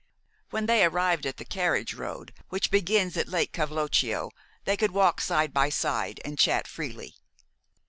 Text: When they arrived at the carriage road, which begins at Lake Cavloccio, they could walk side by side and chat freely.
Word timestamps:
When 0.49 0.65
they 0.65 0.83
arrived 0.83 1.27
at 1.27 1.37
the 1.37 1.45
carriage 1.45 1.93
road, 1.93 2.33
which 2.49 2.71
begins 2.71 3.15
at 3.17 3.27
Lake 3.27 3.53
Cavloccio, 3.53 4.31
they 4.65 4.75
could 4.75 4.89
walk 4.89 5.21
side 5.21 5.53
by 5.53 5.69
side 5.69 6.19
and 6.25 6.39
chat 6.39 6.67
freely. 6.67 7.13